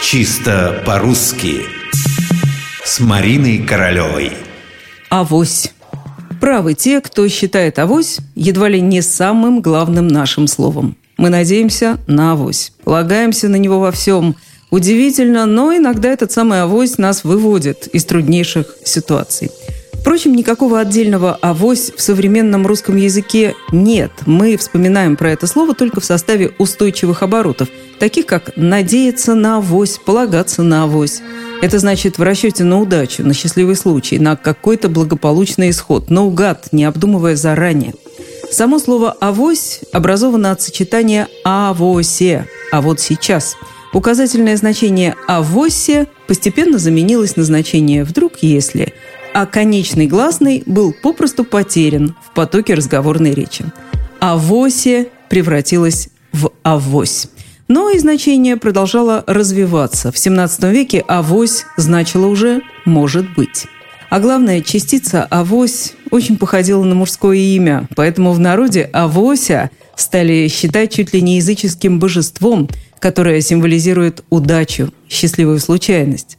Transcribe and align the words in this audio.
Чисто 0.00 0.82
по-русски. 0.86 1.62
С 2.84 3.00
Мариной 3.00 3.58
Королевой. 3.58 4.32
Авось. 5.10 5.72
Правы 6.40 6.74
те, 6.74 7.00
кто 7.00 7.28
считает 7.28 7.78
авось 7.78 8.18
едва 8.36 8.68
ли 8.68 8.80
не 8.80 9.02
самым 9.02 9.60
главным 9.60 10.06
нашим 10.06 10.46
словом. 10.46 10.96
Мы 11.16 11.30
надеемся 11.30 11.98
на 12.06 12.32
авось, 12.32 12.72
полагаемся 12.84 13.48
на 13.48 13.56
него 13.56 13.80
во 13.80 13.90
всем. 13.90 14.36
Удивительно, 14.70 15.46
но 15.46 15.76
иногда 15.76 16.10
этот 16.10 16.30
самый 16.30 16.62
авось 16.62 16.96
нас 16.96 17.24
выводит 17.24 17.88
из 17.88 18.04
труднейших 18.04 18.76
ситуаций– 18.84 19.50
Впрочем, 20.00 20.34
никакого 20.34 20.80
отдельного 20.80 21.34
«авось» 21.42 21.92
в 21.94 22.00
современном 22.00 22.66
русском 22.66 22.96
языке 22.96 23.54
нет. 23.72 24.10
Мы 24.26 24.56
вспоминаем 24.56 25.16
про 25.16 25.32
это 25.32 25.46
слово 25.46 25.74
только 25.74 26.00
в 26.00 26.04
составе 26.04 26.52
устойчивых 26.58 27.22
оборотов, 27.22 27.68
таких 27.98 28.26
как 28.26 28.56
«надеяться 28.56 29.34
на 29.34 29.58
авось», 29.58 29.98
«полагаться 29.98 30.62
на 30.62 30.84
авось». 30.84 31.20
Это 31.60 31.78
значит 31.78 32.18
в 32.18 32.22
расчете 32.22 32.64
на 32.64 32.80
удачу, 32.80 33.24
на 33.24 33.34
счастливый 33.34 33.74
случай, 33.74 34.18
на 34.18 34.36
какой-то 34.36 34.88
благополучный 34.88 35.70
исход, 35.70 36.08
наугад, 36.08 36.68
не 36.72 36.84
обдумывая 36.84 37.34
заранее. 37.36 37.94
Само 38.50 38.78
слово 38.78 39.10
«авось» 39.20 39.80
образовано 39.92 40.52
от 40.52 40.62
сочетания 40.62 41.28
«авосе», 41.44 42.46
а 42.72 42.80
вот 42.80 43.00
сейчас. 43.00 43.56
Указательное 43.92 44.56
значение 44.56 45.16
«авосе» 45.26 46.06
постепенно 46.26 46.78
заменилось 46.78 47.36
на 47.36 47.44
значение 47.44 48.04
«вдруг 48.04 48.34
если», 48.40 48.94
а 49.40 49.46
конечный 49.46 50.08
гласный 50.08 50.64
был 50.66 50.92
попросту 50.92 51.44
потерян 51.44 52.16
в 52.26 52.34
потоке 52.34 52.74
разговорной 52.74 53.34
речи. 53.34 53.66
«Авосе» 54.18 55.10
превратилась 55.30 56.08
в 56.32 56.50
«авось». 56.64 57.28
Но 57.68 57.88
и 57.88 58.00
значение 58.00 58.56
продолжало 58.56 59.22
развиваться. 59.28 60.10
В 60.10 60.16
XVII 60.16 60.72
веке 60.72 61.04
«авось» 61.06 61.66
значило 61.76 62.26
уже 62.26 62.62
«может 62.84 63.32
быть». 63.36 63.66
А 64.10 64.18
главное, 64.18 64.60
частица 64.60 65.22
«авось» 65.22 65.92
очень 66.10 66.36
походила 66.36 66.82
на 66.82 66.96
мужское 66.96 67.36
имя, 67.36 67.86
поэтому 67.94 68.32
в 68.32 68.40
народе 68.40 68.90
«авося» 68.92 69.70
стали 69.94 70.48
считать 70.48 70.92
чуть 70.92 71.14
ли 71.14 71.22
не 71.22 71.36
языческим 71.36 72.00
божеством, 72.00 72.68
которое 72.98 73.40
символизирует 73.40 74.24
удачу, 74.30 74.92
счастливую 75.08 75.60
случайность. 75.60 76.38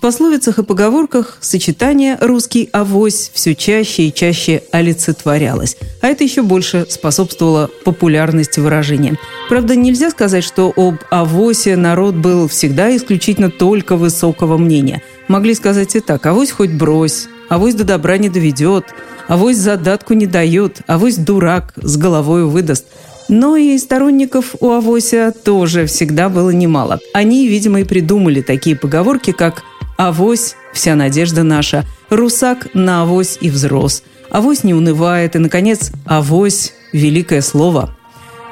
Пословицах 0.00 0.58
и 0.58 0.62
поговорках 0.62 1.36
сочетание 1.42 2.16
«русский 2.22 2.70
авось» 2.72 3.30
все 3.34 3.54
чаще 3.54 4.04
и 4.04 4.14
чаще 4.14 4.62
олицетворялось, 4.72 5.76
а 6.00 6.06
это 6.06 6.24
еще 6.24 6.40
больше 6.40 6.86
способствовало 6.88 7.68
популярности 7.84 8.60
выражения. 8.60 9.18
Правда, 9.50 9.76
нельзя 9.76 10.08
сказать, 10.08 10.42
что 10.42 10.72
об 10.74 10.94
авосе 11.10 11.76
народ 11.76 12.14
был 12.14 12.48
всегда 12.48 12.96
исключительно 12.96 13.50
только 13.50 13.96
высокого 13.96 14.56
мнения. 14.56 15.02
Могли 15.28 15.52
сказать 15.52 15.94
и 15.94 16.00
так 16.00 16.24
«авось 16.24 16.50
хоть 16.50 16.70
брось», 16.70 17.28
«авось 17.50 17.74
до 17.74 17.84
добра 17.84 18.16
не 18.16 18.30
доведет», 18.30 18.86
«авось 19.28 19.58
задатку 19.58 20.14
не 20.14 20.26
дает», 20.26 20.78
«авось 20.86 21.16
дурак 21.16 21.74
с 21.76 21.98
головой 21.98 22.46
выдаст». 22.46 22.86
Но 23.28 23.56
и 23.56 23.78
сторонников 23.78 24.56
у 24.58 24.70
авося 24.70 25.32
тоже 25.44 25.86
всегда 25.86 26.28
было 26.28 26.50
немало. 26.50 26.98
Они, 27.12 27.46
видимо, 27.46 27.82
и 27.82 27.84
придумали 27.84 28.40
такие 28.40 28.74
поговорки, 28.74 29.30
как 29.30 29.62
Авось– 30.00 30.56
вся 30.72 30.94
надежда 30.94 31.42
наша. 31.42 31.84
Русак 32.08 32.68
на 32.72 33.02
авось 33.02 33.36
и 33.42 33.50
взрос. 33.50 34.02
Авось 34.30 34.64
не 34.64 34.72
унывает. 34.72 35.36
И, 35.36 35.38
наконец, 35.38 35.92
авось– 36.06 36.72
великое 36.94 37.42
слово. 37.42 37.94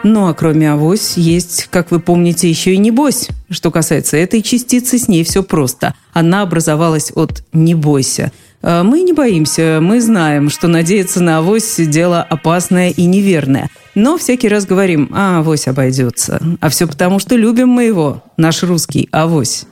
Ну 0.04 0.28
а 0.28 0.34
кроме 0.34 0.70
авось 0.70 1.16
есть, 1.16 1.68
как 1.70 1.90
вы 1.90 2.00
помните, 2.00 2.50
еще 2.50 2.74
и 2.74 2.76
небось. 2.76 3.28
Что 3.48 3.70
касается 3.70 4.18
этой 4.18 4.42
частицы, 4.42 4.98
с 4.98 5.08
ней 5.08 5.24
все 5.24 5.42
просто. 5.42 5.94
Она 6.12 6.42
образовалась 6.42 7.12
от 7.14 7.42
«не 7.54 7.74
бойся». 7.74 8.30
А 8.60 8.82
мы 8.82 9.00
не 9.00 9.14
боимся, 9.14 9.78
мы 9.80 10.02
знаем, 10.02 10.50
что 10.50 10.68
надеяться 10.68 11.22
на 11.22 11.38
авось– 11.38 11.76
дело 11.78 12.20
опасное 12.22 12.90
и 12.90 13.06
неверное. 13.06 13.70
Но 13.94 14.18
всякий 14.18 14.48
раз 14.48 14.66
говорим, 14.66 15.08
а 15.14 15.38
авось 15.38 15.66
обойдется. 15.66 16.42
А 16.60 16.68
все 16.68 16.86
потому, 16.86 17.18
что 17.18 17.36
любим 17.36 17.70
мы 17.70 17.84
его, 17.84 18.22
наш 18.36 18.62
русский 18.64 19.08
авось. 19.12 19.64